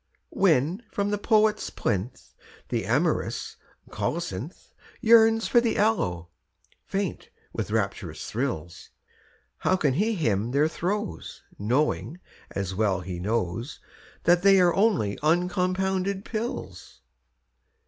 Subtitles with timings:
[0.31, 2.33] When from the poet's plinth
[2.69, 3.57] The amorous
[3.91, 6.29] colocynth Yearns for the aloe,
[6.87, 8.89] faint with rapturous thrills,
[9.59, 12.19] How can he hymn their throes Knowing,
[12.49, 13.79] as well he knows,
[14.23, 17.01] That they are only uncompounded pills?